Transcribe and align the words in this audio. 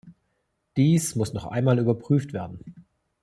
Dies 0.77 1.15
muss 1.15 1.31
noch 1.33 1.45
einmal 1.45 1.77
überprüft 1.77 2.33
werden. 2.33 2.87